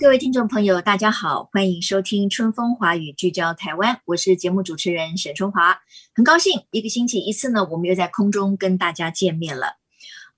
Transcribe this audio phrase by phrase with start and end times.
[0.00, 4.00] 各位听众朋友，大家好，欢迎收听《春风华语》，聚焦台湾。
[4.06, 5.78] 我是节目主持人沈春华，
[6.16, 9.76] 很高兴一个星期一次呢，我们又在空中跟大家见面了。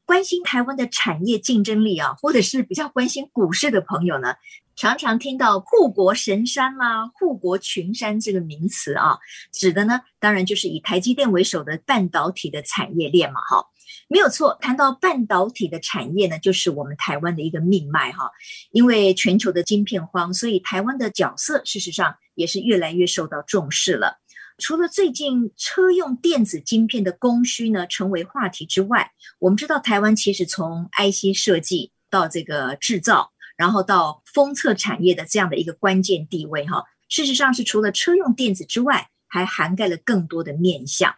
[0.05, 4.35] 关心台湾的产业竞争力啊，或者是比较关心股市的朋友呢，
[4.77, 9.19] 常常听到“护国神山”啦、“护国群山”这个名词啊，
[9.53, 13.65] 指的呢，当然就是以台积电为首的半导体的产业链嘛，哈，
[14.09, 14.57] 没有错。
[14.61, 18.31] 谈到半导体的产业呢，就是我们台湾的一个命脉哈。
[18.71, 24.19] 因为全球的晶片荒，所以台湾的角色事实上也是越来越受到重视了。
[24.59, 41.15] 除了最近车用电子晶片的供需呢成为话题之外，我们知道台湾其实从 IC 设计到这个制造，然后到封测产业的这样的一个关键地位哈，事实上是除了车用电子之外，还涵盖了更多的面向。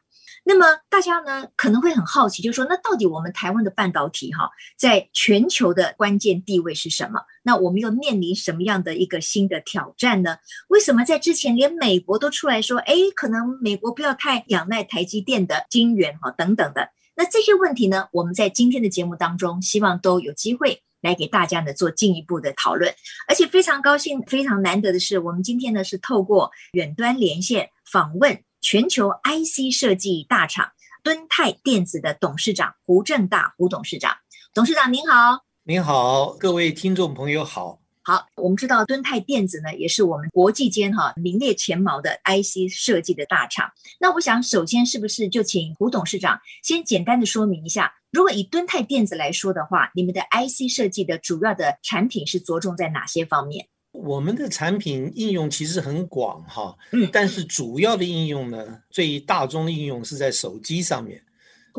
[0.48, 7.20] 那么大家呢可能会很好奇，就是说，那到底我们台湾的半导体哈，在全球的关键地位是什么？
[7.42, 10.38] 那我们又面临什么样的一个新的挑战呢？
[10.69, 16.88] 为什么在之前连美国都出来说，哎，可能美国不要太仰赖台积电的晶圆哈等等的？
[17.14, 22.91] 那这些问题呢，我们在今天的节目当中，希望都有机会来给大家呢做进一步的讨论。
[23.28, 28.42] 而且非常高兴，非常难得的是，我们今天呢是透过远端连线访问。
[28.70, 34.14] 全球 IC 设计大厂敦泰电子的董事长胡正大胡董事长，
[34.52, 37.80] 董事长您好，您好，各位听众朋友好。
[38.02, 43.72] 好，我们知道敦泰电子呢，也是我们国际间哈名列前茅的 IC 设计的大厂。
[43.98, 53.66] 那我想，首先是不是就请胡董事长先简单的说明一下，如果以敦泰电子来说的话，你们的 IC 设计的主要的产品是着重在哪些方面？
[54.04, 61.20] 我们的产品应用其实很广哈，嗯，但是主要的应用呢，最大宗的应用是在手机上面。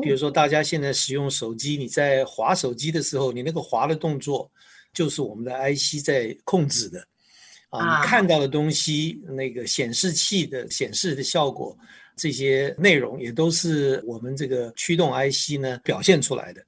[0.02, 4.50] 比如说，大家现在使用手机，你在滑手机的时候，你那个滑的动作
[4.94, 7.04] 就是我们的 IC 在控制的
[7.68, 8.00] 啊。
[8.00, 11.76] 你看到的东西，那个显示器的显示的效果，
[12.16, 16.62] 这些内容也都是我们这个驱动 IC 呢表现出来的。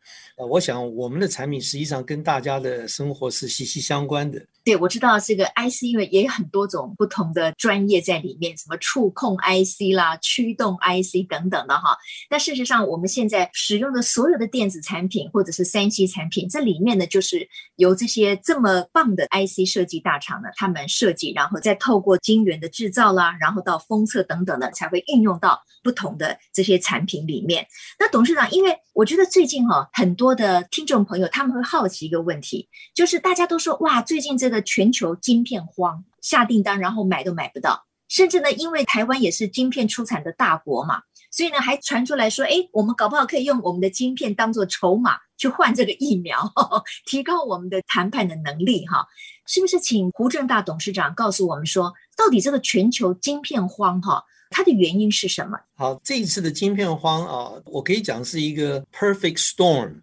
[0.47, 4.41] 我想我们的产品实际上跟大家的生活是息息相关的。
[4.64, 11.97] 对，我知道这个 IC，因为也有很多种不同的专业在里面，什么触控 IC 啦、驱动 IC 等等的哈。
[12.28, 27.66] 但事实上，我们现在使用的所有的电子产品或者是 3C 产品，这里面呢，就是由这些这么棒的 IC 设计大厂呢，他们设计，然后再透过晶圆的制造啦，然后到封测等等的，才会运用到不同的这些产品里面。
[27.98, 34.62] 那董事长，因为我觉得最近哈，很多的听众朋友他们会好奇一个问题，就是大家都说哇，最近这个。
[34.72, 49.06] 全球晶片荒，下订单然后买都买不到，甚至呢，因为台湾也是晶片出产的大国嘛，所以呢，还传出来说，哎，我们搞不好可以用我们的晶片当做筹码去换这个疫苗，呵呵，提高我们的谈判的能力哈。
[49.47, 49.78] 是不是？
[49.80, 55.58] 请胡正大董事长告诉我们说，到底这个全球晶片荒哈，它的原因是什么？
[55.74, 59.94] 好，这一次的晶片荒啊，我可以讲是一个 perfect storm，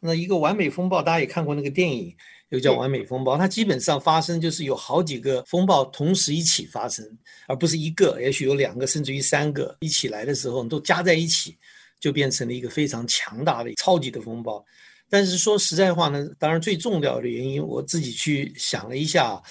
[0.00, 2.16] 那一个完美风暴，大家也看过那个电影。
[2.50, 7.06] 又叫完美风暴，它基本上发生就是有好几个风暴同时一起发生，
[7.46, 11.58] 而不是一个，也许有两个甚至于三个一起来的时候，都加在一起，
[12.00, 14.64] 就变成了一个非常强大的超级的风暴。
[15.10, 19.42] 但是说实在话呢，当然最重要的原因，我自己去想了一下，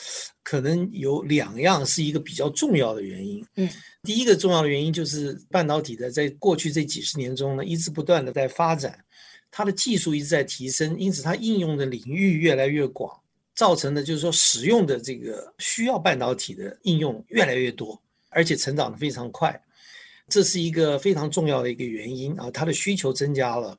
[0.43, 3.43] 可能有两样是一个比较重要的原因。
[3.55, 3.69] 嗯，
[4.03, 8.97] 第一个重要的原因就是半导体的在过去这几十年中呢，一直不断的在发展。
[9.49, 13.17] 它的技术一直在提升，因此它应用的领域越来越广，
[13.55, 17.99] 造成的就是说使用的这个需要半导体的应用越来越多，
[18.29, 19.59] 而且成长的非常快，
[20.27, 23.75] 这是一个非常重要的一个原因啊，它的需求增加了。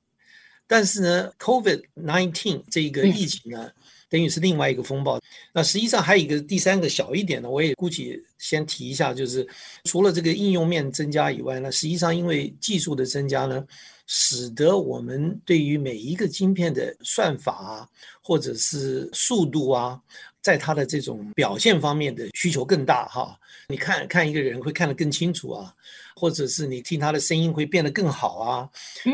[0.69, 3.69] 但是呢，COVID nineteen 这个疫情呢，
[4.09, 5.21] 等于是另外一个风暴。
[5.53, 9.45] 那实际上还有一个第三个小一点的，我也估计先提一下，就是
[9.85, 13.67] 除了这个应用面增加以外呢，实际上因为技术的增加呢。
[14.11, 17.89] 使得我们对于每一个晶片的算法啊，
[18.23, 20.01] 或者是速度啊，
[20.41, 23.39] 在它的这种表现方面的需求更大哈。
[23.69, 25.71] 你看看一个人会看得更清楚啊，
[26.17, 28.71] 或者是你听他的声音会变得更好啊，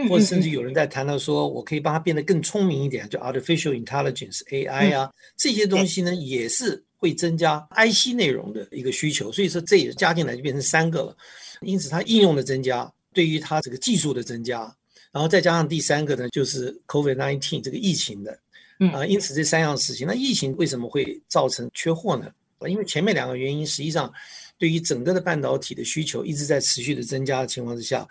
[0.08, 11.16] 或者甚至有人在谈到说，我可以帮他变得更聪明一点，就 artificial intelligence AI 啊，这些东西呢也是会增加 IC 内容的一个需求，所以说这也加进来就变成三个了，
[11.62, 14.72] 因此它应用的增加，对于它这个技术的增加。
[15.14, 18.36] 然后再加上第三个呢，就是 COVID-19 这个疫情的，
[18.92, 22.26] 啊，因此这三样事情，那疫情为什么会造成缺货呢？
[22.68, 24.12] 因为前面两个原因，实际上
[24.58, 28.08] 对于整个的半导体的需求一直在持续的增加的情况之下，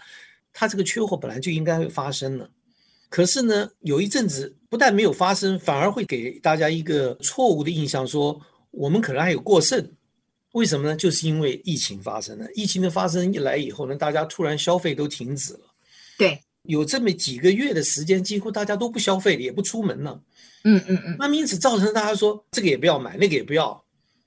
[0.53, 2.49] 它这个缺货本来就应该会发生了。
[3.09, 8.39] 可是呢，有一阵子不但没有发生，反而会给大家一个错误的印象，说
[8.71, 9.91] 我们可能还有过剩。
[10.53, 10.95] 为什么呢？
[10.95, 12.47] 就是因为疫情发生了。
[12.53, 15.73] 疫情的发生一来以后呢，大家突然消费都停止了。
[16.17, 16.39] 对。
[16.63, 20.21] 有这么几个月的时间，几乎大家都不消费了，也不出门了。
[20.63, 21.15] 嗯嗯嗯。
[21.19, 23.83] 那么因此造成大家说这个也不要买，那个也不要，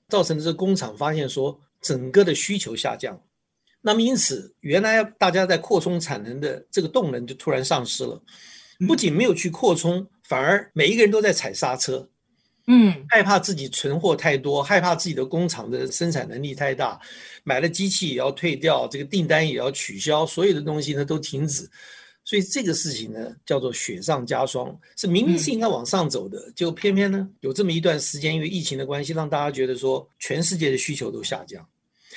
[0.07, 3.19] 造成这个工厂发现说整个的需求下降。
[3.81, 8.21] 那么因此原来大家在扩充产能的这个动能就突然丧失了，
[8.87, 12.07] 不仅没有去扩充，反而每一个人都在踩刹车。
[12.69, 16.99] 嗯，害怕自己存货太多，害怕自己的工厂的生产能力太大，
[17.45, 21.69] 买了机器也要退掉，这个订单也要取消，所有的东西呢都停止。
[22.27, 31.65] 所以这个事情呢，叫做雪上加霜，是明明是应该往上走的，就偏偏呢有这么一段时间，因为疫情的关系，让大家觉得说全世界的需求都下降，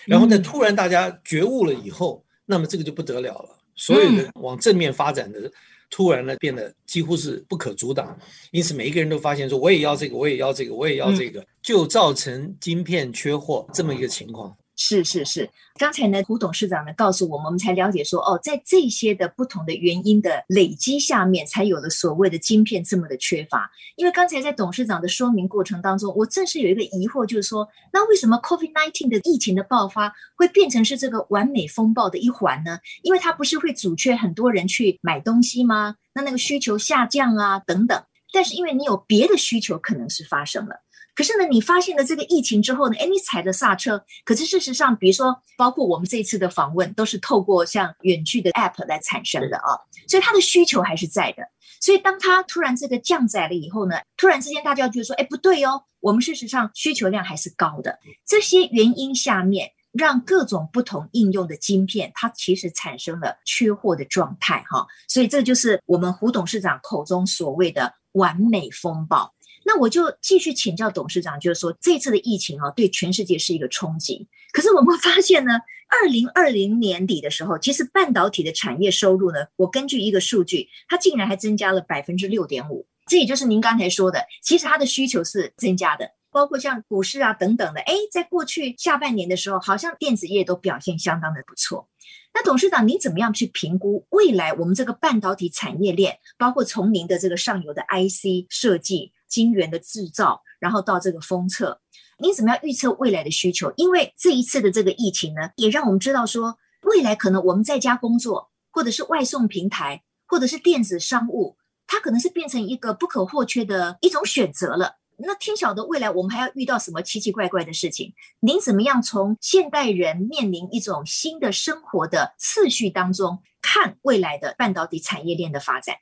[0.07, 5.49] 然后呢突然大家觉悟了以后，那么这个就不得了了，所有的往正面发展的
[5.91, 8.19] 突然呢变得几乎是不可阻挡，
[8.51, 14.57] 因此每一个人都发现说我也要这个，我也要这个，我也要这个，就造成晶片缺货这么一个情况。
[14.83, 23.71] 是是是，刚才呢，胡董事长呢告诉我们，我们才了解说，哦，在这些的不同的原因的累积下面，才有了所谓的晶片这么的缺乏。
[23.97, 32.79] 因为刚才在董事长的说明过程当中，我正是有一个疑惑，就是说，那为什么 COVID-19 的疫情的爆发会变成是这个完美风暴的一环呢？
[33.03, 35.95] 因为它不是会阻却很多人去买东西吗？
[36.15, 38.03] 那那个需求下降啊，等等。
[38.33, 40.77] 但是因为你有别的需求可能是发生了。
[41.21, 44.03] 可是呢，你发现了这个疫情之后呢，哎，你踩着刹车。
[44.25, 49.77] 可是事实上，比如说，包括我们这一次的访问，都是透过像远距的 App 来产生的啊，
[50.09, 51.43] 所以它的需求还是在的。
[51.79, 57.99] 所以当它突然这个降载了以后呢，突然之间大家就觉得说，哎，不对哦，我们事实上需求量还是高的。
[58.27, 64.87] 这些原因下面，让各种不同应用的晶片，它其实产生了缺货的状态哈。
[65.07, 69.31] 所以这就是我们胡董事长口中所谓的完美风暴。
[69.65, 74.27] 那我就继续请教董事长，就是说这次的疫情啊，对全世界是一个冲击。
[74.53, 75.53] 可是我们 发现呢，
[75.89, 82.87] 二零二零年底的时候，其实半导体的产业收入呢，我根据一个数据，它竟然还增加了百分之六点五。
[83.07, 87.81] 这也就是您刚才说的，其实它的需求是增加的，包括像股市啊等等的。
[87.81, 91.89] 哎，在过去下半年的时候，好像电子业都表现相当的不错。
[92.33, 99.13] 那董事长，您怎么样去评估未来我们这个半导体产业链，包括从您的这个上游的 IC 设计？
[99.31, 101.81] 晶圆的制造，然后到这个封测，
[102.19, 103.73] 你怎么样预测未来的需求？
[103.77, 111.57] 因为这一次的这个疫情呢，也让我们知道说，未来可能我们在家工作，或者是外送平台，或者是电子商务，
[111.87, 114.97] 它可能是变成一个不可或缺的一种选择了。
[115.23, 118.15] 那天晓得未来我们还要遇到什么奇奇怪怪的事情？
[118.41, 125.97] 您怎么样从现代人面临一种新的生活的次序当中，看未来的半导体产业链的发展？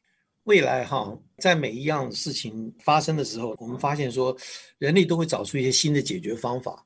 [0.48, 4.34] 未来哈，在每一样事情发生的时候，我们发现说，
[4.78, 6.82] 人类都会找出一些新的解决方法。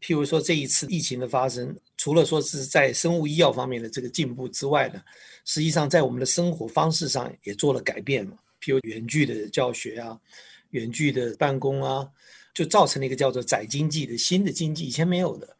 [0.00, 5.02] 譬如说这一次疫情的发生，除了说是在生物医药方面的这个进步之外呢，
[5.44, 8.32] 实际上在我们的生活方式上也做了改变嘛。
[8.62, 10.18] 譬如远距的教学啊，
[10.70, 12.08] 远距的办公啊，
[12.54, 15.54] 就造成了一个叫做载经济的新的经济，以前没有的。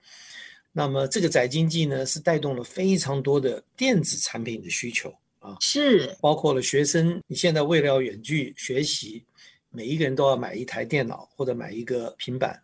[0.73, 5.15] 那么这个载经济呢，是带动了非常多的电子产品的需求。
[5.43, 9.25] 啊，是包括了学生，你现在为了要远距学习，
[9.71, 12.63] 每一个人都要买一台电脑或者买一个平板。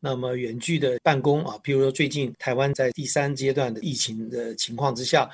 [0.00, 5.30] 那么远距的办公啊，譬如说最近台湾在第三阶段的疫情的情况之下，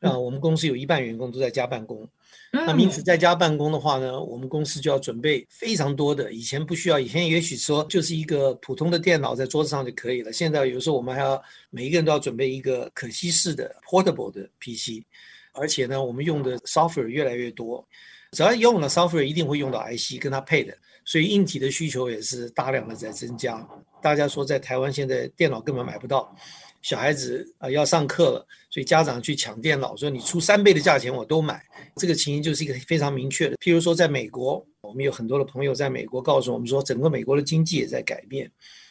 [0.00, 2.08] 啊，我们公司有一半员工都在家办公。
[2.50, 10.32] 那因此在家办公的话呢，我们公司就要准备非常多的，以前不需要，以前也许说就是一个普通的电脑在桌子上就可以了。
[10.32, 15.04] 现在有时候我们还要每一个人都要准备一个可携式的 portable 的 PC。
[15.60, 17.86] 而且呢，我们用的 software 越来越多，
[18.32, 23.66] 只要用了 software，一定会用到 IC 跟它配的，所以硬体的需求也是大量的在增加。
[24.00, 26.34] 大家说在台湾现在电脑根本买不到，
[26.82, 31.60] 小孩子啊要上课了，所所以家长去抢电脑，说你出三倍的价钱我都买。
[31.96, 33.56] 这个情形就是一个非常明确的。
[33.56, 38.48] 譬如说，在美国，我们有很多的朋友在美国告诉我们说，整个美国的经济也在改变。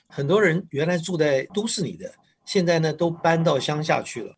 [0.10, 4.36] 很多人原来住在都市里的，现在呢都搬到乡下去了。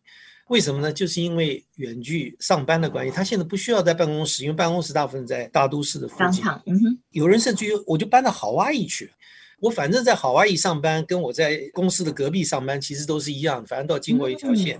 [0.50, 0.92] 为什么呢？
[0.92, 6.44] 就是因为远距上班的关系，他现在不需要在办公室，因为办公室大部分在大都市的附近。
[6.66, 9.12] 嗯哼，有人甚至于我就搬到夏威夷去。
[9.60, 14.80] 我反正在夏威夷上班，跟我在公司的隔壁上班，其实都是一样，反正都要经过一条线。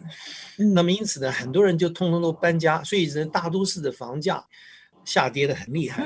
[0.74, 4.44] 那么因此呢，很多人就通通都搬家，所以人大都市的房价
[5.06, 6.04] 下跌的很厉害，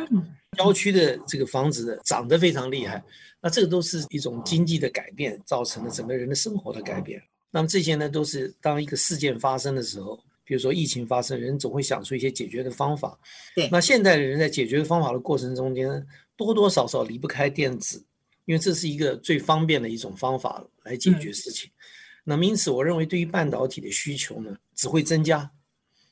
[0.58, 3.02] 郊区的这个房子涨得非常厉害。
[3.40, 7.22] 那这个都是一种经济的改变，造成了整个人的生活的改变。
[7.54, 13.16] 那么这些呢，都是当一个事件发生的时候，比如说疫情发生，人总会想出一些解决的方法。
[13.56, 16.04] 对，那现代的人在解决方法的过程中间，
[16.36, 18.04] 多多少少离不开电子。
[18.46, 21.72] 因为这是一个最方便的一种方法来解决事情，
[22.26, 25.50] 那么因此我认为对于半导体的需求呢，只会增加，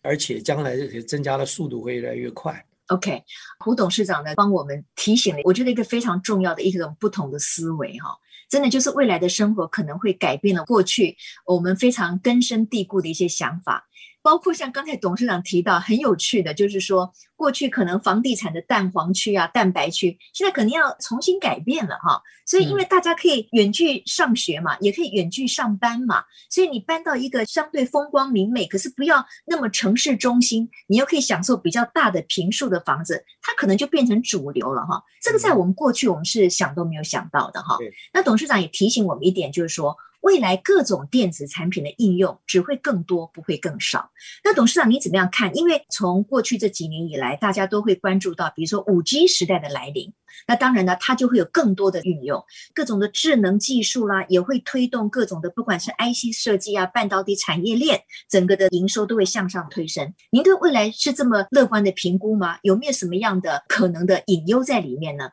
[0.01, 2.65] 而且将来这些增加的速度会越来越快。
[2.87, 3.21] OK，
[3.59, 8.17] 胡董事长呢帮我们提醒了，我觉得一个非常重要的一种不同的思维哈，
[8.51, 11.15] 真的就是未来的生活可能会改变了过去
[11.45, 13.87] 我们非常根深蒂固的一些想法。
[14.21, 22.21] 包括像刚才董事长提到很有趣的，就是说过去可能房地产的蛋黄区啊、蛋白区，现在肯定要重新改变了哈。
[22.45, 35.01] 所以因为大家可以远距上学嘛，也可以远距上班嘛，所以你搬到一个相对风光明媚，可是不要那么城市中心，你又可以享受比较大的平数的房子，它可能就变成主流了哈。
[35.21, 37.77] 这个在我们过去我们是想都没有想到的哈。
[38.13, 39.97] 那董事长也提醒我们一点，就是说。
[40.21, 44.09] 未来各种电子产品的应用只会更多，不会更少。
[44.43, 45.55] 那董事长你怎么样看？
[45.55, 50.13] 因为从过去这几年以来，大家都会关注到，比如说五 G 时代的来临。
[50.47, 60.13] 那当然呢，它就会有更多的运用，各种的智能技术啦，也会推动各种的，不管是 IC 设计啊、半导体产业链，整个的营收都会向上推升。
[60.29, 62.57] 您对未来是这么乐观的评估吗？
[62.61, 65.31] 有没有什么样的可能的隐忧在里面呢？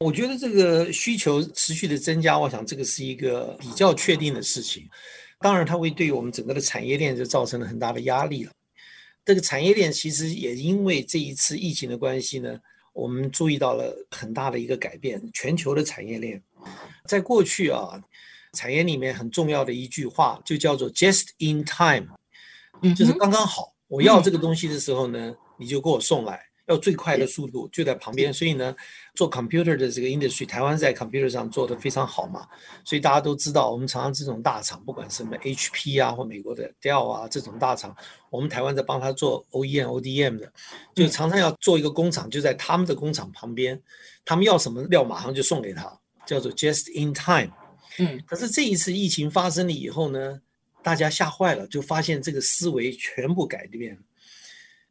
[0.00, 4.86] 我觉得这个需求持续的增加，我想这个是一个比较确定的事情。
[5.40, 8.52] 当然，它会对我们整个的产业链就造成了很大的压力了。
[9.24, 12.58] 这个产业链其实也因为这一次疫情的关系呢，
[12.92, 15.20] 我们注意到了很大的一个改变。
[15.32, 16.42] 全球的产业链，
[17.06, 17.98] 在过去啊，
[18.52, 22.06] 产业里面很重要的一句话就叫做 “just in time”，
[22.94, 26.42] 就是刚刚好，我要这个东西的时候呢，你就给我送来。
[26.66, 28.74] 要最快的速度就在旁边，所以呢，
[29.14, 32.46] 做 computer 的这个 industry，台湾在 computer 上做得非常好嘛，
[32.84, 37.96] 所以大家都知道，我们常常这种大厂，不管什么 HP 啊或美国的 Dell 啊这种大厂，
[38.30, 40.52] 我们台湾在帮他做 OEM、ODM 的，
[40.94, 43.80] 就常常要做一个工厂，就在他们的工厂旁边，
[44.24, 47.52] 他们要什么料马上就送给他，叫做 just in time。
[47.98, 50.40] 嗯，可是这一次疫情发生了以后呢，
[50.82, 54.00] 大家吓坏了，就发现这个思维全部改变了。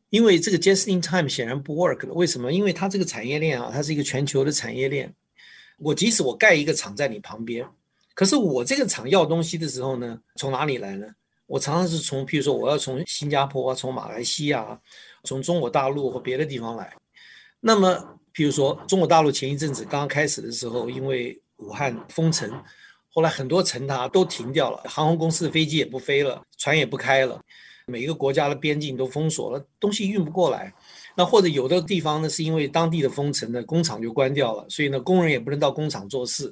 [0.10, 2.52] 因为这个 just in time 显然不 work 了，为什么？
[2.54, 5.14] 因为它这个产业链啊，它是一个全球的产业链。
[5.78, 7.68] 我即使我盖一个厂在你旁边，
[8.14, 11.08] 可是我这个厂要东西的时候呢，从哪里来呢？
[11.48, 14.80] 我常常是从，譬如说我要从新加坡啊，从马来西亚，
[15.26, 16.92] 从中国大陆或别的地方来。
[17.60, 17.90] 那么，
[18.34, 22.50] 譬如说中国大陆前一阵子刚刚开始的时候，因为武汉封城，
[23.10, 27.40] 后来很多城它都停掉了，航空公司的飞机也不飞了，船也不开了。
[27.88, 30.74] 每一个国家的边境都封锁了，东西运不过来。
[31.16, 36.52] 那或者有的地方呢，是因为当地的封城呢，工厂就关掉了，所以呢，工人也不能到工厂做事。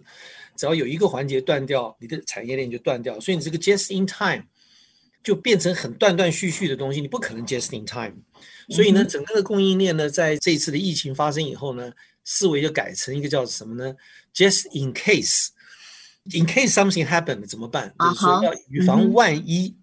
[0.56, 3.20] 只要有一个环节断掉，你的产业链就断掉。
[3.20, 4.46] 所以你这个 just in time
[5.24, 8.13] 就变成很断断续续的东西，你不可能 just in time。
[8.70, 11.92] 所以呢，整个的供应链呢，在这一次的疫情发生以后呢，
[12.24, 13.96] 思维就改成一个叫什么呢
[14.36, 17.92] ？just in case，in case something happened 怎么办？
[17.98, 19.75] 就是说要以防万一。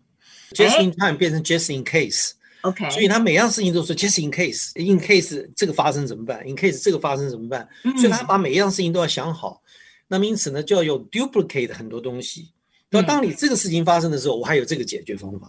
[0.53, 7.69] Just in time 变成 just in case，OK，所以他每样事情都说 just in case，in case 这个发生怎么办？in case 这个发生怎么办？
[7.97, 9.63] 所以他把每一样事情都要想好。
[10.09, 12.51] 那么因此呢，就要有 duplicate 很多东西。
[12.89, 15.47] 那当你这个事情发生的时候，我还有这个解决方法；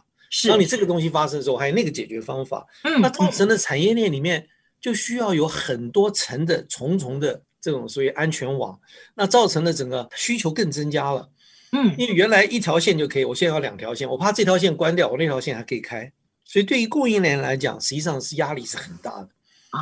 [0.48, 2.68] 当你这个东西发生的时候，我还有那个解决方法。
[2.84, 4.48] 嗯那造成的产业链里面
[4.80, 8.80] 就需要有很多层的重重的这种所谓安全网，
[9.16, 11.28] 那造成的整个需求更增加了。
[11.72, 16.12] 嗯，因为原来一条线就可以，我现在要两条线，我怕这条线关掉，我那条线还可以开，
[16.44, 19.30] 所以对于供应链来讲，实际上是压力是很大的。
[19.70, 19.80] 啊，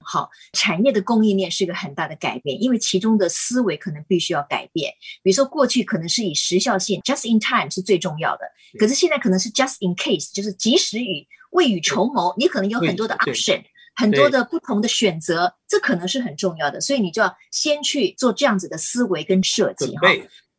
[0.00, 4.92] 好，产业的供应链是一个很大的改变，因为其中的思维可能必须要改变。
[5.22, 8.40] 比如说过去可能是以时效性 （just in time） 是最重要的，
[8.78, 13.62] 可是现在可能是 just in case，就是及时雨、未雨绸缪，你可能有很多的 option，
[13.96, 20.02] 很多的不同的选择，这可能是很重要的，所以你就要先去做这样子的思维跟设计哈。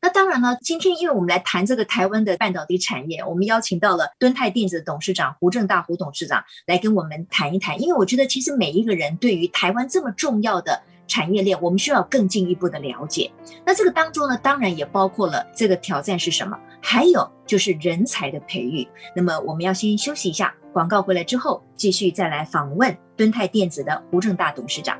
[0.01, 7.81] 那当然了，今天因为我们来谈这个台湾的半导体产业，我们邀请到了敦泰电子董事长胡正大胡董事长来跟我们谈一谈。
[7.81, 13.29] 因为我觉得，其实每一个人对于台湾这么重要的产业链，我们需要更进一步的了解。
[13.65, 18.87] 那这个当中呢，当然也包括了这个挑战是什么，还有就是人才的培育。
[19.13, 24.97] 那么我们要先休息一下，广告回来之后，继续再来访问敦泰电子的胡正大董事长。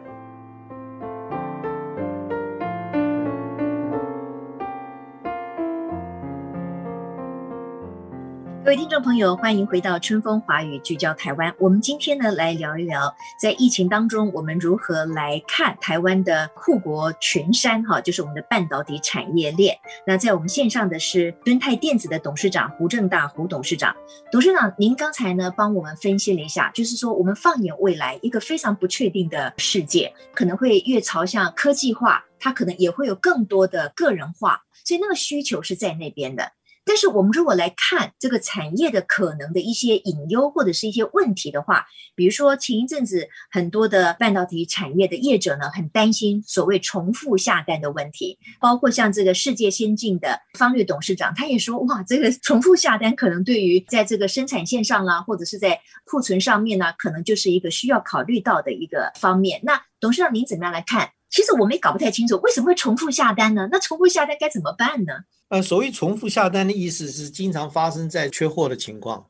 [8.70, 11.52] 各位听众朋友，欢迎回到春风华语聚焦台湾。
[11.58, 13.12] 我们今天呢，来聊一聊
[13.42, 19.76] 在疫情当中，我们如何来看台湾的护国群山哈，就是我们的半导体产业链。
[20.06, 23.96] 那在我们线上的是敦泰电子的董事长胡正大胡董事长。
[24.32, 36.52] 董事长，您刚才呢帮我们分析了一下，就是说我们放眼未来一个非常不确定的世界，可能会越朝向科技化，它可能也会有更多的个人化，所以那个需求是在那边的。
[36.90, 59.60] 但是我们如果来看这个产业的可能的一些隐忧或者是一些问题的话，比如说前一阵子很多的半导体产业的业者呢，很担心所谓重复下单的问题，包括像这个世界先进的方略董事长，他也说，哇，这个重复下单可能对于在这个生产线上啦，或者是在库存上面呢，可能就是一个需要考虑到的一个方面。
[59.62, 61.12] 那董事长您怎么样来看？
[61.30, 63.70] 其实我们也搞不太清楚为什么会重复下单呢？
[63.72, 65.14] 那重复下单该怎么办呢？
[65.50, 69.26] 呃，所谓重复下单的意思是经常发生在缺货的情况。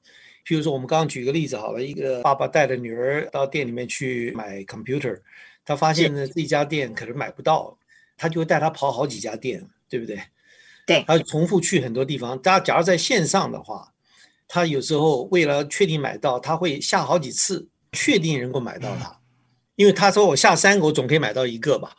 [0.46, 5.20] 譬如说，我们刚刚举个例子好了，一个爸爸带着女儿到店里面去买 computer，
[5.64, 7.78] 他发现呢这家店可能买不到，
[8.18, 10.20] 他就会带他跑好几家店，对不对？
[10.86, 12.38] 对，他重复去很多地方。
[12.42, 13.94] 大家假如在线上的话，
[14.48, 19.16] 他有时候为了确定买到，他会下好几次，确定能够买到它，
[19.76, 21.96] 因为他说我下三个，我总可以买到一个吧，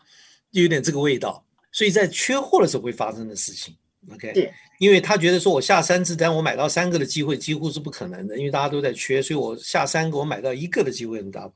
[0.53, 1.43] 就有点这个味道。
[1.73, 3.75] 所以在缺货的时候会发生的事情。
[4.13, 11.51] OK，对，因为他觉得说，我下三次单，我买到三个的机会几乎是不可能的，因为大家都在缺，所以我下三个，我买到一个的机会很大。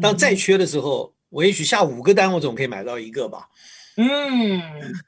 [0.00, 3.48] 当再缺的时候，我也许下五个单，我总可以买到一个吧。
[3.96, 4.60] 嗯，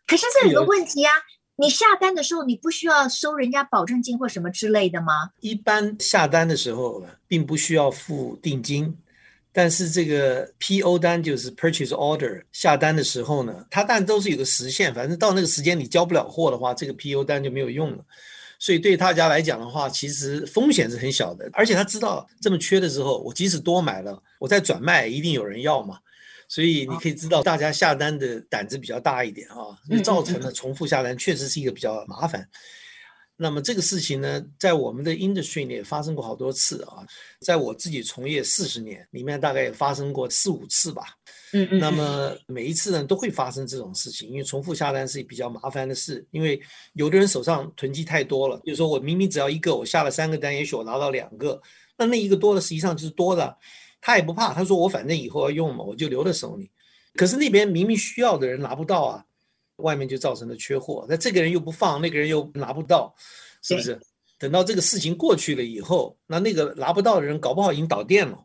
[0.06, 1.12] 可是这有个问题啊，
[1.56, 5.30] 你下单的时候，你不需要收人家保证金或什么之类的吗？
[5.40, 8.96] 一般下单的时候，并不需要付定金。
[9.52, 18.04] 但是这个 PO 单就是 Purchase Order 下单的时候呢，它当然都是有个时限，反正到那个时间你交不了货的话，这个 PO 单就没有用了。
[18.58, 21.50] 所以对大家来讲的话，其实风险是很小的。
[21.52, 25.98] 而且他知道这么缺的时候，我即使多买了，我再转卖一定有人要嘛。
[26.48, 32.48] 所以你可以知道大家下单的胆子比较大一点啊，造成了重复下单确实是一个比较麻烦。
[33.36, 37.04] 那么这个事情呢，在我们的 industry 里也发生过好多次啊，
[37.40, 41.02] 在我自己从业四十年里面，大概也发生过四五次吧。
[41.52, 41.78] 嗯嗯。
[41.80, 46.60] 那么每一次呢，都会发生这种事情，因为重复下单是比较麻烦的事，因为
[46.92, 51.60] 有的人手上囤积太多了，比如说我明明只要一个，我下了三个单，也许我拿到两个，
[51.96, 53.56] 那那一个多的实际上就是多的，
[54.00, 56.70] 他也不怕，他说我反正以后要用嘛，我就留在手里。
[57.14, 59.24] 可是那边明明需要的人拿不到啊。
[59.82, 63.14] 外面就造成了缺货，那这个人又不放，那个人又拿不到，
[63.62, 64.00] 是不是？
[64.38, 68.36] 等到这个事情过去了以后，那那个拿不到的人搞不好已经倒店了，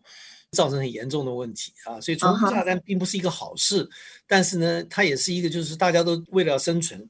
[0.52, 2.00] 造成很严重的问题啊。
[2.00, 4.24] 所以重复下单并不是一个好事，uh -huh.
[4.28, 7.04] 但是呢，它也是一个就是大家都为了生存，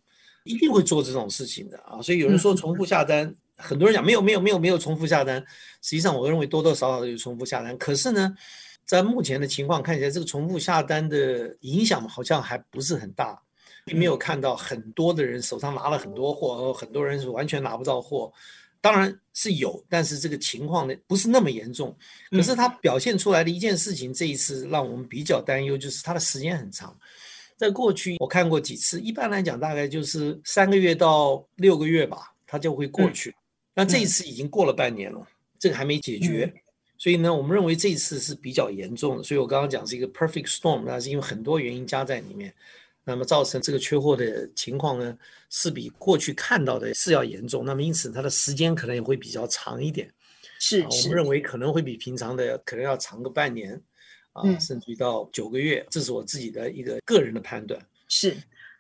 [0.46, 2.02] 一定会做这种事情的啊。
[2.02, 3.36] 所以有人说重复下单，uh.
[3.58, 5.38] 很多人讲没有没有没有没有重复下单，
[5.82, 7.78] 实际上我认为多多少少都有重复下单。
[7.78, 8.34] 可是呢，
[8.86, 13.38] 在目前的情况看起来，这个重复下单的影响好像还不是很大。
[13.88, 18.30] 并没有看到很多的人手上拿了很多货，很多人是完全拿不到货，
[18.82, 21.96] 当然是有，但是这个情况呢不是那么严重。
[22.30, 26.94] 可是它表现出来的一件事情，这一次让我们比较担忧，就是它的时间很长。
[27.56, 33.34] 在过去我看过几次，一般来讲大概就是三个月到六个月吧，它就会过去。
[33.74, 35.26] 那这一次已经过了半年了，
[35.58, 36.54] 这个还没解决，
[36.98, 39.24] 所以呢，我们认为这一次是比较严重的。
[39.24, 42.54] 所以我刚刚讲是一个 perfect storm，那是因为很多原因加在里面。
[43.10, 45.18] 那么造成这个缺货的情况呢，
[45.50, 47.64] 是比过去看到的是要严重。
[47.64, 50.14] 那么因此它的时间可能也会比较长一点。
[50.60, 53.82] 是，啊、我们认为可能会比平常的可能要长个半年，
[54.34, 55.88] 啊，嗯、甚至于到九个月。
[55.90, 57.80] 这是我自己的一个个人的判断。
[58.10, 58.36] 是，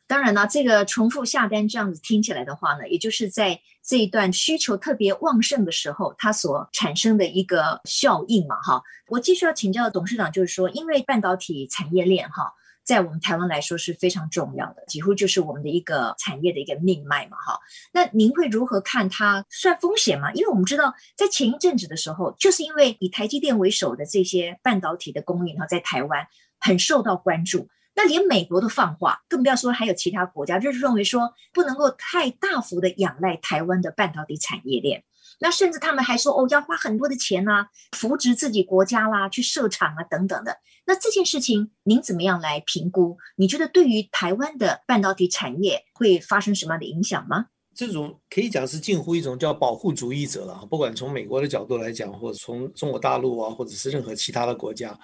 [0.07, 8.83] 当然呢，这个重复下单这样子听起来的话呢，也就是在这一段需求特别旺盛的时候，它所产生的一个效应嘛，哈。
[9.07, 12.53] 我继续要请教董事长，就是说，因为半导体产业链，哈。
[12.87, 17.59] 在我们台湾来说是非常重要的，几乎就是我们的一个产业的一个命脉嘛，哈。
[17.91, 20.31] 那您会如何看它算风险吗？
[20.31, 26.25] 因为我们知道，在前一阵子的时候，就是因为以台积电为首的这些半导体的供应哈，在台湾
[26.61, 27.67] 很受到关注。
[27.93, 35.03] 那连美国都放话，更不要说还有其他国家，就是认为说不能够太大幅的仰赖台湾的半导体产业链。
[35.39, 40.57] 那甚至他们还说哦，要花很多的钱啊，扶植自己国家啦，去设厂啊等等的。
[40.85, 43.17] 那这件事情您怎么样来评估？
[43.35, 47.47] 你觉得对于台湾的半导体产业会发生什么样的影响吗？
[47.75, 54.97] 这种可以讲是近乎一种叫保护主义者了，不管从美国的角度来讲，或者从中国大陆啊，或者是任何其他的国家。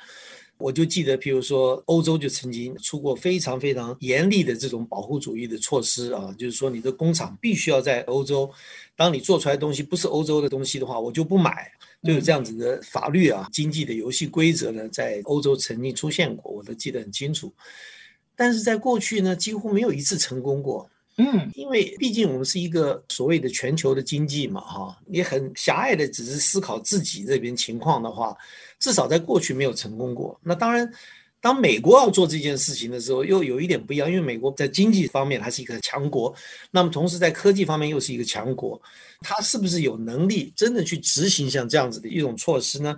[0.63, 8.49] 我就记得，譬如说，欧洲就曾经出过非常非常严厉的这种保护主义的措施啊，就是说，你的工厂必须要在欧洲，
[8.95, 11.69] 当你做出来的东西不是欧洲的东西的话，我就不买，
[12.01, 17.51] 就有这样子的法律啊，经济的游戏规则呢，在欧洲曾经出现过，我都记得很清楚。
[18.33, 20.89] 但是在过去呢，几乎没有一次成功过。
[21.17, 28.35] 嗯，因为毕竟我们是一个所谓的全球的经济嘛，哈，你很狭隘的只是思考自己这边情况的话，
[28.79, 30.39] 至少在过去没有成功过。
[30.41, 30.91] 那当然，
[31.39, 36.33] 当美国要做这件事情的时候，又有一点不一样，因为美国在经济方面还是一个强国，
[36.71, 38.81] 那么同时在科技方面又是一个强国，
[39.21, 42.95] 它是不是有能力真的去执行像这样子的一种措施呢？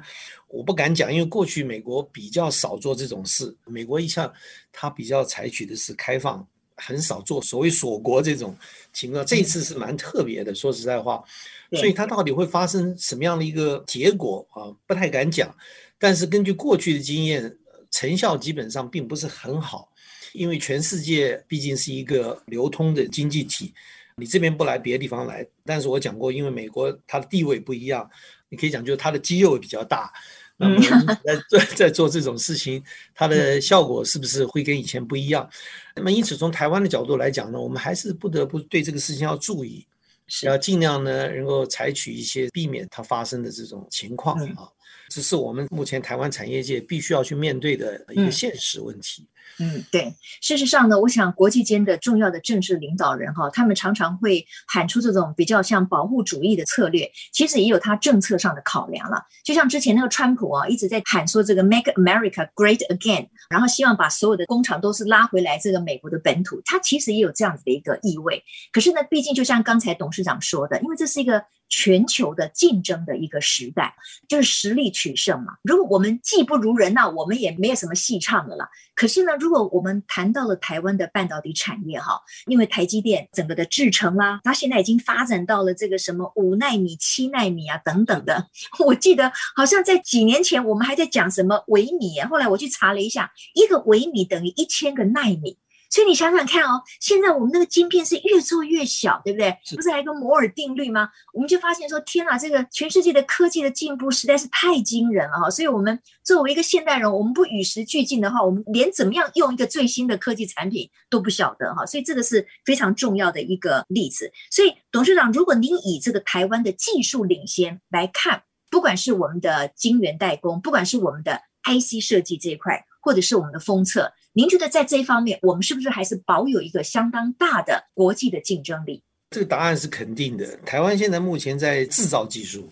[0.47, 4.31] 我不敢讲，因为过去美国比较少做这种事，美国一向
[4.71, 6.47] 它比较采取的是开放。
[6.77, 8.55] 很少做所谓锁国这种
[8.91, 10.53] 情况，这一次是蛮特别的。
[10.53, 11.23] 说实在话，
[11.71, 14.67] 所以它到底会发生什么样的一个结果啊？
[14.85, 15.55] 不太敢讲。
[15.97, 17.57] 但是根据过去的经验，
[17.91, 19.89] 成效基本上并不是很好，
[20.33, 23.73] 因为全世界毕竟是一个流通的经济体，
[24.17, 25.47] 你这边不来，别的地方来。
[25.63, 28.09] 但是我讲过，因为美国它的地位不一样，
[28.49, 30.11] 你可以讲就是它的肌肉比较大。
[30.57, 30.79] 那么
[31.23, 32.81] 在在在做这种事情，
[33.13, 35.49] 它的效果是不是会跟以前不一样？
[35.95, 39.85] 那么因此从台湾的角度来讲呢，我们还是不得不对这个事情要注意，
[40.27, 40.45] 是。
[40.47, 44.69] 要尽量呢能够采取一些避免它发生的这种情况啊，
[45.09, 49.27] 这是我们目前台湾产业界必须要去面对的一个现实问题。
[49.59, 50.13] 嗯，对。
[50.41, 59.23] 事实上呢，我想国际间的重要的政治领导人哈，他们常常会喊出这种比较像保护主义的策略，其实也有他政策上的考量了。
[59.43, 68.43] 就像之前那个川普啊，一直在喊说这个 “Make America Great Again”，然后希望把所有的工厂都是拉回来这个美国的本土，他其实也有这样子的一个意味。
[68.71, 71.43] 可是呢，毕竟就像刚才董事长说的，因为这是一个。
[71.69, 73.95] 全球的竞争的一个时代，
[74.27, 75.53] 就是实力取胜嘛。
[75.63, 78.67] 如果我们技不如人，那我们也没有什么戏唱的了。
[78.95, 88.47] 可是呢，如果我们谈到了台湾的半导体产业哈，因为台积电整个的制程啦，它现在已经发展到了这个什么五纳米、七纳米啊等等的。
[88.85, 95.57] 我记得好像在几年前我们还在讲什么微米，后来我去查了一下，一个微米等于一千个纳米。
[95.95, 99.57] 所以你想想看哦，现在我们那个晶片是越做越小，对不对？
[99.77, 101.07] 不是还有一个摩尔定律吗？
[101.31, 105.49] 我们就发现说，天哪，这个全世界的科技的进步实在是太惊人了哈！
[105.49, 111.85] 所以我们作为一个现代人，我们不与时俱进的话，我们连怎么样用一个最新的科技产品都不晓得哈。
[111.85, 114.29] 所以这个是非常重要的一个例子。
[114.51, 124.11] 所以董事长，如果您以这个台湾的技术领先来看，不管是我们的晶圆代工，不管是我们的 IC 设计这一块，或者是我们的封测。
[124.37, 129.01] 您觉得在这一方面，我们是不是还是保有一个相当大的国际的竞争力？
[129.29, 130.57] 这个答案是肯定的。
[130.57, 132.69] 台湾现在目前在制造技术，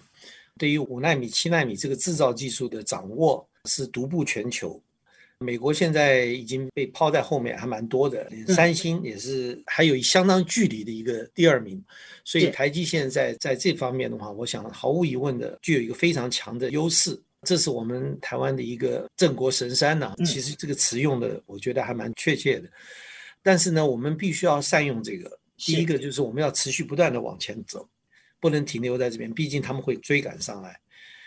[0.58, 4.78] 对于五纳米、七纳米这个制造技术的掌握是独步全球。
[5.40, 8.30] 美国现在已经被抛在后面，还蛮多的。
[8.50, 11.82] 三星也是还有相当距离的一个第二名。
[12.26, 17.18] 所以台积现在在这方面的话，我想毫无疑问的具有一个非常强的优势。
[17.46, 22.70] 这是我们台湾的一个镇国神山呐、啊，其实这个词用的，我觉得还蛮确切的。
[23.42, 25.40] 但是呢，我们必须要善用这个。
[25.58, 27.88] 第一个就是我们要持续不断的往前走，
[28.40, 30.78] 不能停留在这边，毕竟他们会追赶上来。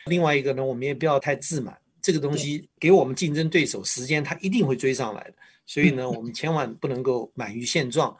[0.06, 5.34] 另外一个呢，我们也不要太自满，这个东西给我们竞争对手时间，他一定会追上来的。
[5.64, 8.14] 所以呢，我们千万不能够满于现状。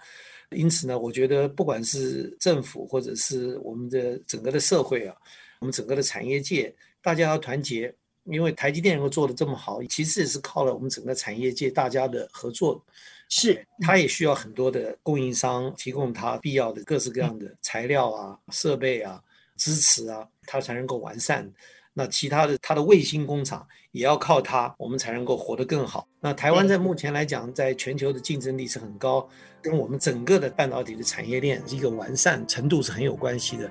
[0.50, 5.14] 因此呢，我觉得不管是政府或者是我们的整个的社会啊，
[5.60, 6.74] 我们整个的产业界。
[7.06, 12.84] 大家要团结，因为台积电能够做得这么好，其实也是靠了我们整个产业界大家的合作。
[13.28, 19.22] 是，它也需要很多的供应商提供它必要的各式各样的材料啊、设备啊、
[19.56, 21.48] 支持啊，它才能够完善。
[21.94, 26.08] 那其他的它的卫星工厂也要靠它，我们才能够活得更好。
[26.18, 29.28] 那台湾在目前来讲，在全球的竞争力是很高，
[29.62, 33.70] 跟我们整个的半导体的产业链一个完善程度是很有关系的。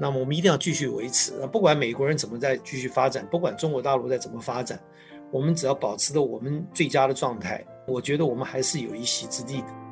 [0.00, 4.80] 那么我们一定要继续维持，不管美国人怎么在继续发展，不管中国大陆在怎么发展，
[5.30, 9.87] 我们只要保持着我们最佳的状态，我觉得我们还是有一席之地的。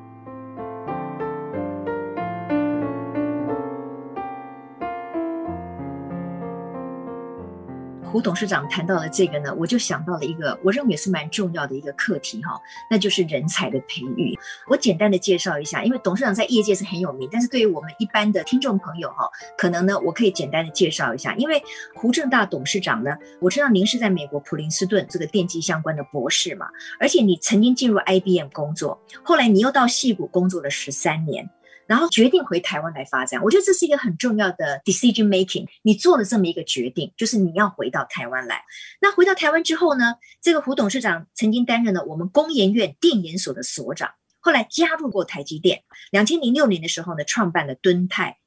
[8.17, 12.59] 胡董事长谈到了这个呢，我就想到了一个我认为也是蛮重要的一个课题哈，
[12.91, 14.35] 那就是人才的培育。
[14.71, 21.63] 我简单的介绍一下，因为董事长在业界是很有名，但是对于我们一般的听众朋友哈，可能呢我可以简单的介绍一下，因为
[21.95, 31.47] 胡正大董事长呢，我知道您是在美国普林斯顿这个电机相关的博士嘛，而且你曾经进入 IBM 工作，后来你又到戏谷工作了十三年。
[31.87, 35.67] 然后决定回台湾来发展，我觉得这是一个很重要的 decision making。
[35.83, 38.63] 你做了这么一个决定，就是你要回到台湾来。
[39.01, 45.83] 那回到台湾之后呢，这个胡董事长曾经担任了我们工研院电研所的所长，后来加入过台积电。
[46.11, 48.39] 两千零六年的时候呢，创办了敦泰。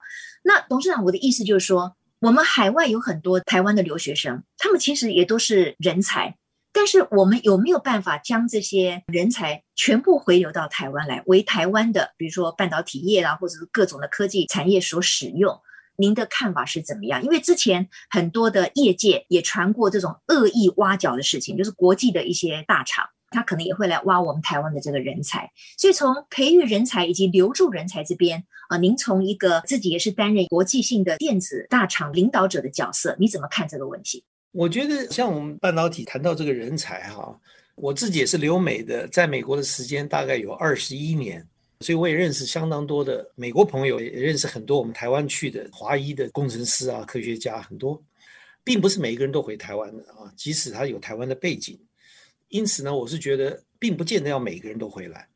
[0.43, 6.35] 那董事长，我的意思就是说，我们海外有很多台湾的留学生，他们其实也都是人才。
[6.71, 15.59] 但是我们有没有办法将这些人才全部回流到台湾来，为台湾的，比如说半导体业啦，或者是各种的科技产业所使用？
[15.97, 17.21] 您的看法是怎么样？
[17.23, 25.51] 因为之前很多的业界也传过这种恶意挖角的事情，就是国际的一些大厂，他可能也会来挖我们台湾的这个人才。
[25.77, 34.23] 所以从培育人才以及留住人才这边啊，您从一个自己也是担任国际性的电子大厂领导者的角色，你怎么看这个问题？
[34.51, 37.39] 我觉得像我们半导体谈到这个人才哈，
[37.75, 41.45] 我自己也是留美的，在美国的时间大概有二十一年，
[41.81, 48.01] 所以我也认识相当多的美国朋友，也认识很多我们台湾去的华裔的工程师啊、科学家很多，
[48.63, 51.79] 并不是每一个人都回台湾的啊，即使他有台湾的背景，
[52.47, 55.27] 因此呢，我是觉得并不见得要每个人都回来，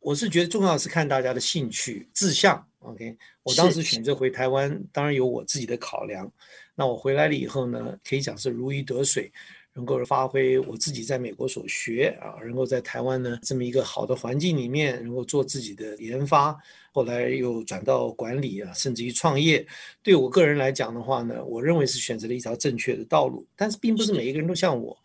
[0.00, 2.62] 我是觉得重要的是看大家的兴趣志向。
[2.80, 6.30] OK，我当时选择回台湾，当然有我自己的考量。
[6.78, 9.28] 那我回来了以后呢，可以讲是如鱼得水，
[9.72, 16.56] 能够发挥我自己在美国所学啊，能够在台湾呢这么一个好的环境里面，能够做自己的研发，
[16.92, 19.66] 后来又转到管理啊，甚至于创业。
[20.04, 24.96] 对我个人来讲的话呢，我认为是选择了一条正确的道路，但是并不是每一个人都像我。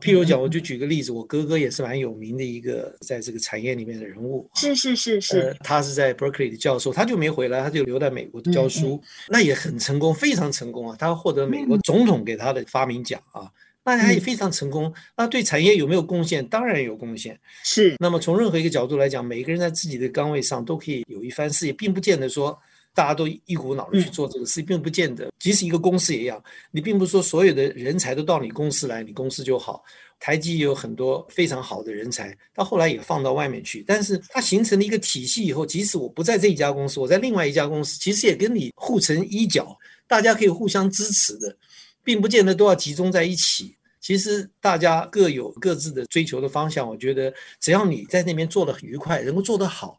[0.00, 4.48] 譬如讲，我就举个例子，我哥哥也是蛮有名的一个在这个产业里面的人物。
[4.54, 10.96] 是是是是，呃，他是在 Berkeley 的教授，他就没回来，他就留在美国教书，那也很成功，非常成功啊！
[10.98, 13.50] 他获得美国总统给他的发明奖啊，嗯、
[13.84, 14.92] 那他也非常成功。
[15.16, 16.46] 那对产业有没有贡献？
[16.48, 17.38] 当然有贡献。
[17.62, 17.94] 是。
[17.98, 22.58] 那么从任何一个角度来讲，每个人在自己的岗位上都可以有一番事业，并不见得说。
[22.94, 25.30] 大家都一股脑的去做这个事，并不见得。
[25.38, 29.82] 即使一个公司也一样，你并不是说所有的人才都到你公司来，你公司就好。
[30.18, 33.82] 台积也有很多非常好的人才，到后来也放到外面去。
[33.86, 39.74] 但是它形成了一个体系以后，即使我不在这一家公司，我在另外一家公司，其实也跟你互成一角，
[40.06, 41.56] 大家可以互相支持的，
[42.04, 43.74] 并不见得都要集中在一起。
[43.98, 46.86] 其实大家各有各自的追求的方向。
[46.86, 49.98] 我觉得只要你在那边做的很愉快，能够做得好。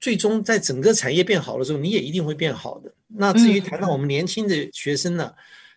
[0.00, 2.90] 最终，在整个产业变好的时候，你也一定会变好的。
[3.06, 5.30] 那至于谈到我们年轻的学生呢，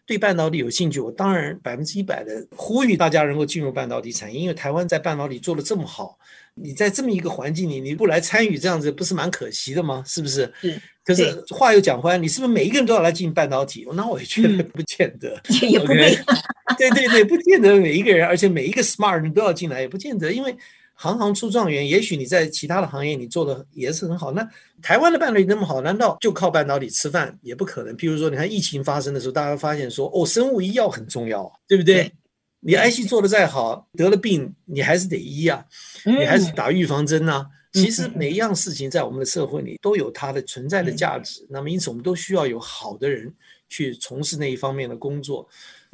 [0.06, 6.18] 对半导体有兴趣，我当然百分之一百的呼吁大家能够进入半导体产业，因为台湾在半导体做得这么好，
[6.54, 10.04] 你在这么一个环境里，你不来参与，这样子不是蛮可惜的吗？
[10.08, 10.52] 是不是？
[10.62, 10.82] 是。
[11.04, 13.86] 可是话又讲回来，你是不是每一个人都要来进半导体？
[13.94, 15.38] 那我也觉得不见得。
[15.68, 16.18] 也不 对。
[16.78, 20.56] 对对对，不见得每一个人，而且每一个 smart 人都要进来，也不见得，因为。
[20.94, 24.32] 行行出状元，也许你在其他的行业你做的也是很好。
[24.32, 24.48] 那
[24.82, 27.96] 台湾的半导体那么好，难道就靠半导体吃饭也不可能？
[27.98, 32.04] 譬如说，你看疫情发生的时候，大家发现说，哦，生物医药很重要，对不对？
[32.04, 32.12] 对，
[32.60, 35.66] 你 IC 做的再好，得了病你还是得医啊，
[36.06, 37.46] 你还是打预防针啊。
[37.74, 41.44] 其实每一样事情在我们的社会里都有它的存在的价值。
[41.50, 43.34] 那么因此，我们都需要有好的人
[43.68, 45.48] 去从事那一方面的工作。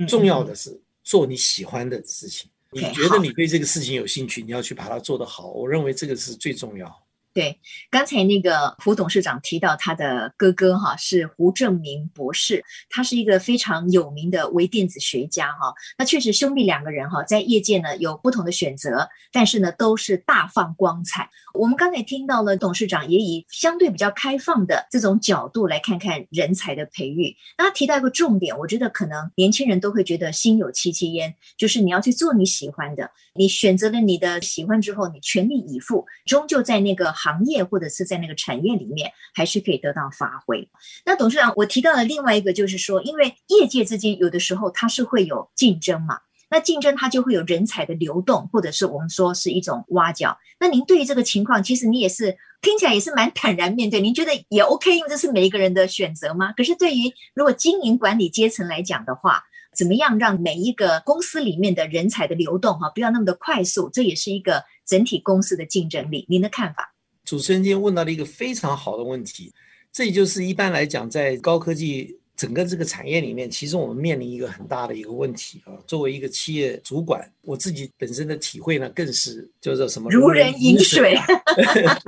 [0.08, 2.50] 重要的是做你喜欢的事情。
[2.72, 7.09] 你觉得你对这个事情有兴趣，你要去把它做得好，我认为这个是最重要。
[7.40, 7.58] 对，
[7.90, 15.74] 刚才那个胡董事长提到他的哥哥哈是胡正明博士，他是一个非常有名的微电子学家哈。
[15.98, 21.30] 那确实兄弟两个人哈在业界呢有不同的选择，但是呢都是大放光彩。
[21.54, 27.34] 我们刚才听到了董事长也以相对比较开放的这种角度来看看人才的培育。
[27.58, 37.29] 那他提到一个重点，我觉得可能年轻人都会觉得心有戚戚焉，就是你要去做你喜欢的，你选择了你的喜欢之后，你全力以赴，终究在那个行。
[37.30, 40.68] 行业或者是在那个产业里面，还是可以得到发挥。
[41.06, 50.36] 那董事长，我提到了另外一个，就是说，因为业界之间有的时候它是会有竞争嘛，那竞争它就会有人才的流动，或者是我们说是一种挖角。
[50.60, 56.52] 那您对于这个情况，其实你也是听起来也是蛮坦然面对，您觉得也 OK，因为这是每一个人的选择吗？
[56.54, 59.44] 可是对于如果经营管理阶层来讲的话，
[59.78, 66.26] 怎么样让每一个公司里面的人才的流动哈，不要那么的快速，这也是一个整体公司的竞争力。
[66.28, 66.94] 您的看法？
[67.30, 69.54] 主持人今天问到了一个非常好的问题，
[69.92, 75.78] 这也就是一般来讲，在高科技整个这个产业里面，其实我们面临一个很大的一个问题啊。
[75.86, 80.10] 作为一个企业主管，我自己本身的体会呢，更是叫做什么？
[80.10, 81.16] 如人饮水。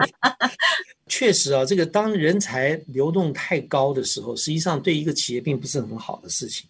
[1.05, 6.67] 确实啊，这个当人才流动太高的时候，实际上对一个企业并不是很好的事情。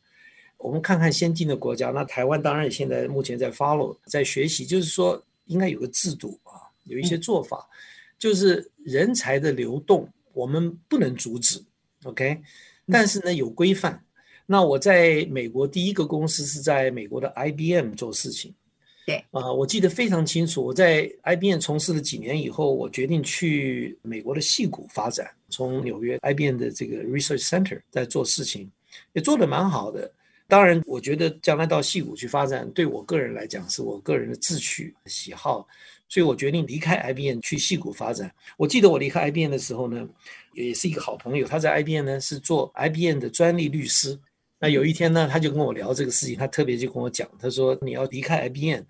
[0.58, 7.66] 我们看看先进的国家，那台湾当然现在目前在 follow，在学习，就是说应该有个制度啊，有一些做法，
[8.22, 11.60] 就是人才的流动我们不能阻止
[12.04, 12.40] ，OK。
[12.86, 14.00] 但是呢，有规范。
[14.46, 18.54] 那我在美国第一个公司是在美国的 IBM 做事情。
[19.08, 20.64] 对啊、呃，我记得非常清楚。
[20.64, 28.70] 我在 IBM 从事了几年以后，我决定去美国的戏谷发展，从纽约 IBM 的这个 Research Center 在做事情，
[29.14, 30.14] 也做得蛮好的。
[30.48, 35.68] 当然，我觉得将来到戏谷去发展，对我个人来讲是我个人的志趣喜好，
[36.12, 38.32] 所以我决定离开 IBM 去矽谷发展。
[38.56, 40.08] 我记得我离开 IBM 的时候呢。
[40.54, 44.20] 也是一个好朋友，他在 IBM 呢是做 IBM 的专利律师。
[44.60, 48.82] 那有一天呢，他就跟我聊这个事情，他特别就跟我讲，他说你要离开 IBM，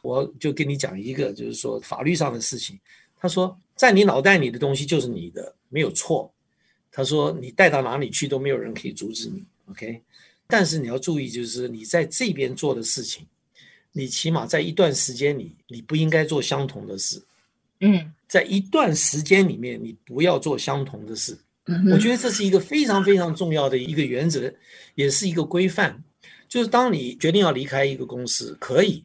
[0.00, 2.78] 我就跟你讲一个，就是说法律上的事情。
[3.18, 6.32] 他说在你脑袋里的东西就是你的，没有错。
[6.92, 10.00] 他说你带到哪里去都没有人可以阻止你，OK？
[10.46, 13.26] 但是你要注意，就是你在这边做的事情，
[13.92, 17.22] 你起码在一段时间里，你不应该做相同的事。
[17.80, 18.12] 嗯。
[18.28, 21.34] 在一段时间里面，你不要做相同的事。
[21.90, 24.52] 我觉得这是一个非常非常重要的一个原则，
[24.94, 25.98] 也是一个规范。
[26.46, 29.02] 就是当你决定要离开一个公司，可以，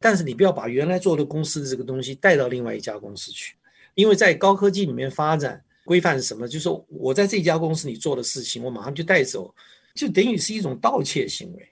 [0.00, 3.54] 但是你不要把原来做的公司的这个东西带到另外一家公司去。
[3.94, 6.48] 因为在高科技里面发展，规范是什么？
[6.48, 9.54] 就是我在这家公司里做的事情，我马上就带走，
[9.94, 11.68] 就等于是一种盗窃行为。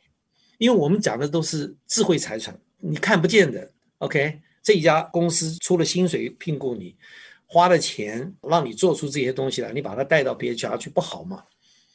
[0.63, 3.69] 因为我们讲的都是智慧财产，你看不见的。
[3.99, 4.39] OK。
[4.63, 6.95] 这一家公司出了薪水聘雇你，
[7.49, 11.43] 花了钱让你做出这些东西来，你把它带到别家去不好吗？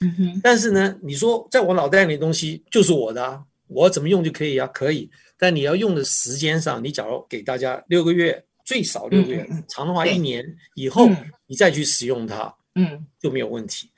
[0.02, 0.42] 嗯哼。
[0.44, 4.68] 但是呢，你说在我脑袋里的东西就是我的啊，我怎么用就可以啊？
[4.74, 5.10] 可以。
[5.38, 11.10] 但你要用的时间上，你假如给大家六个月，最少六个月，嗯、长的话一年以后，
[11.46, 13.90] 你再去使用它，嗯，就没有问题。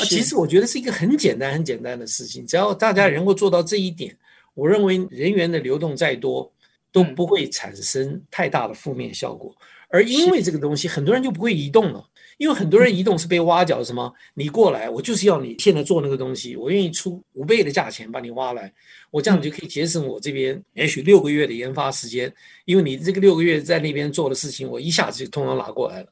[0.00, 4.16] 啊，其实我觉得是一个很简单、很简单的事情，只要大家能够做到这一点，
[4.54, 6.50] 我认为人员的流动再多。
[6.92, 9.54] 都不会产生太大的负面效果，
[9.90, 12.04] 而因为这个东西，很多人就不会移动了。
[12.36, 14.12] 因为很多人移动是被挖角，什么？
[14.34, 18.72] 你过来，我就是要你现在做那个东西，我愿意出五倍的价钱把你挖来，
[19.12, 22.34] 我这样就可以节省我这边也许六个月的研发时间，
[22.64, 26.08] 因为你这个六个月在那边做的事情，我一下子就通通拿过来了。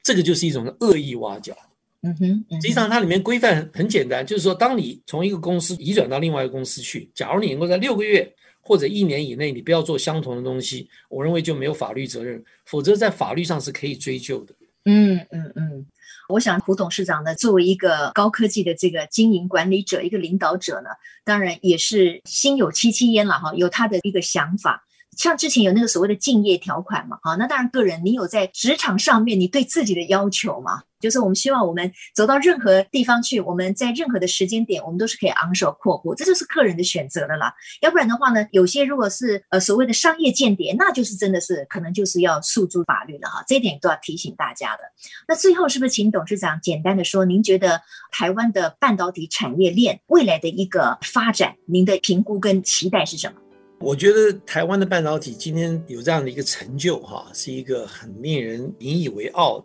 [0.00, 1.56] 这个就是一种恶意挖角。
[2.02, 8.30] 嗯哼，实际上它里面规范很简单，就是说，当你从一个公司移转到另外一个公司去，假如你能够在六个月。
[8.62, 14.54] 或者一年以内，你不要做相同的东西，我认为就没有法律责任，否则在法律上是可以追究的。
[14.84, 15.86] 嗯嗯嗯，
[16.28, 20.90] 我想胡董事长呢，作为一个高科技的这个经营管理者，一个领导者呢，
[21.24, 24.86] 当然也是心有戚戚焉了哈，有他的一个想法。
[25.16, 37.52] 像之前有那个所谓的竞业条款嘛，啊，那当然个人你有在职场上面你对自己的要求嘛，就是我们希望我们走到任何地方去，我们在任何的时间点，我们都是可以昂首阔步，这就是个人的选择了啦。
[37.82, 44.82] 要不然的话呢，有些如果是呃所谓的商业间谍，那就是真的是可能就是要诉诸法律了哈，这一点都要提醒大家的。
[45.28, 53.40] 那最后是不是请董事长简单的说，您觉得台湾的半导体产业链未来的一个发展，您的评估跟期待是什么？
[53.80, 59.64] 我觉得台湾的半导体今天有这样的一个成就，哈，是一个很令人引以为傲。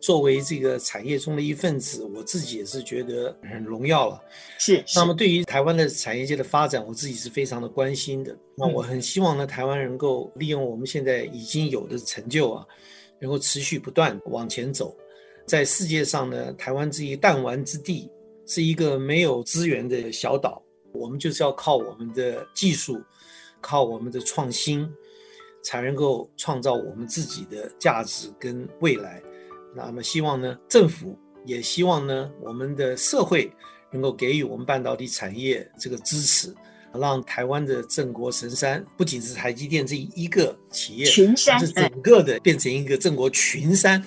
[0.00, 4.20] 作为这个产业中的一份子，我自己也是觉得很荣耀了。
[4.58, 4.82] 是。
[4.94, 8.36] 那么对于台湾的产业界的发展，我自己是非常的关心的。
[8.56, 12.66] 那我很希望呢，台湾能够利用我们现在已经有的成就啊，
[13.20, 14.96] 能够持续不断往前走。
[15.46, 18.10] 在世界上呢，台湾这一弹丸之地，
[18.46, 23.00] 是一个没有资源的小岛，我们就是要靠我们的技术。
[23.60, 24.88] 靠我们的创新，
[25.62, 29.22] 才能够创造我们自己的价值跟未来。
[29.74, 33.52] 那么，希望呢，政府也希望呢，我们的社会
[33.92, 36.54] 能够给予我们半导体产业这个支持，
[36.92, 44.02] 让台湾的镇国神山不仅是台积电这一个企业，群山，是整个的变成一个镇国群山，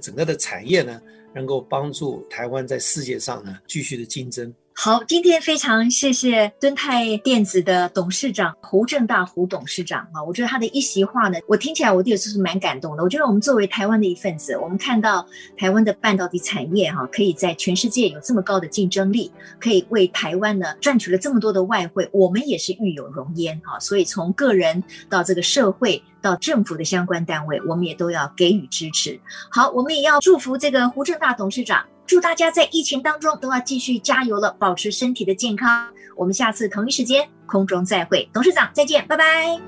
[0.00, 1.00] 整个的产业呢，
[1.34, 4.52] 能够帮助台湾在世界上呢继续的竞争。
[4.74, 13.02] 好，今天非常谢谢敦泰电子的董事长胡正大胡董事长啊，我觉得他的一席话呢，我听起来我也是蛮感动的。
[13.02, 15.24] 我觉得我们作为台湾的一份子，我们看到
[15.56, 19.30] 台湾的半导体产业哈，可以在全世界有这么高的竞争力，
[19.60, 23.78] 可以为台湾呢赚取了这么多的外汇，我们也是育有荣焉哈。
[23.78, 29.20] 所以从个人到这个社会到政府的相关单位，我们也都要给予支持。
[29.50, 31.84] 好，我们也要祝福这个胡正大董事长。
[32.06, 35.88] 祝大家在疫情当中都要继续加油了，保持身体的健康。
[36.16, 39.58] 我们下次同一时间空中再会，董事长再见，拜拜。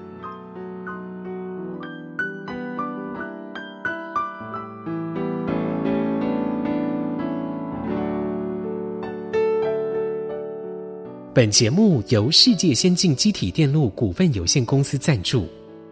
[11.32, 15.48] 本节目由世界先进机体电路股份有限公司赞助，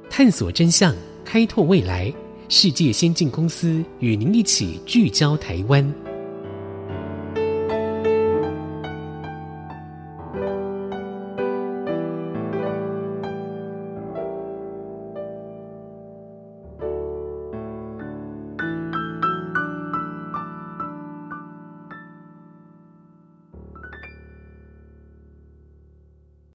[0.09, 2.12] 探索真相，开拓未来。
[2.49, 6.02] 世界先进公司与您一起聚焦台湾。